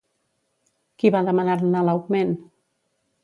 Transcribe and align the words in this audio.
Qui 1.03 1.11
va 1.17 1.21
demanar-ne 1.27 1.85
l'augment? 1.89 2.35